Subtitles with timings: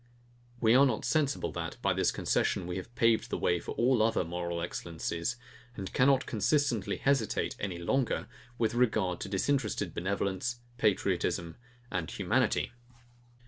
[0.59, 3.99] We are not sensible that, by this concession, we have paved the way for all
[3.99, 5.35] the other moral excellencies,
[5.75, 8.27] and cannot consistently hesitate any longer,
[8.57, 11.55] with regard to disinterested benevolence, patriotism,
[11.91, 12.71] and humanity.